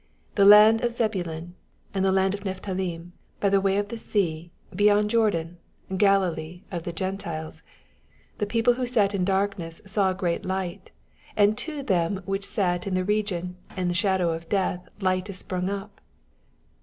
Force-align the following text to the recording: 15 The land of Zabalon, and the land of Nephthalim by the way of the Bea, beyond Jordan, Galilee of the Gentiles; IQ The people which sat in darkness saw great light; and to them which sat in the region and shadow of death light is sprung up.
15 0.29 0.29
The 0.33 0.49
land 0.49 0.81
of 0.81 0.91
Zabalon, 0.93 1.51
and 1.93 2.03
the 2.03 2.11
land 2.11 2.33
of 2.33 2.43
Nephthalim 2.43 3.11
by 3.39 3.49
the 3.49 3.61
way 3.61 3.77
of 3.77 3.89
the 3.89 4.03
Bea, 4.11 4.49
beyond 4.75 5.11
Jordan, 5.11 5.59
Galilee 5.95 6.63
of 6.71 6.85
the 6.85 6.91
Gentiles; 6.91 7.61
IQ 7.61 8.37
The 8.39 8.45
people 8.47 8.73
which 8.73 8.89
sat 8.89 9.13
in 9.13 9.23
darkness 9.23 9.79
saw 9.85 10.11
great 10.13 10.43
light; 10.43 10.89
and 11.37 11.55
to 11.59 11.83
them 11.83 12.23
which 12.25 12.45
sat 12.47 12.87
in 12.87 12.95
the 12.95 13.05
region 13.05 13.57
and 13.77 13.95
shadow 13.95 14.31
of 14.31 14.49
death 14.49 14.89
light 15.01 15.29
is 15.29 15.37
sprung 15.37 15.69
up. 15.69 16.01